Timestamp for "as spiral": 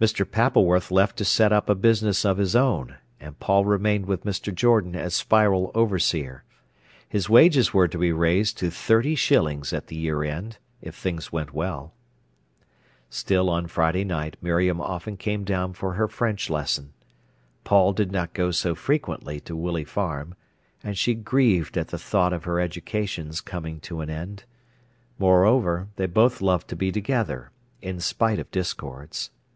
4.96-5.70